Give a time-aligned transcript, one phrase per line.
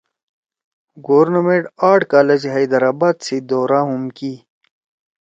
[1.07, 4.33] گورنمنٹ آرٹ کالج حیدرآباد سی دورا ہُم کی